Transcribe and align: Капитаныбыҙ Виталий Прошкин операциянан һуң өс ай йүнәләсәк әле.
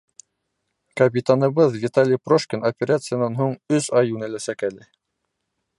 Капитаныбыҙ 1.01 1.75
Виталий 1.83 2.21
Прошкин 2.29 2.65
операциянан 2.71 3.39
һуң 3.43 3.55
өс 3.81 3.91
ай 4.01 4.13
йүнәләсәк 4.13 4.65
әле. 4.73 4.89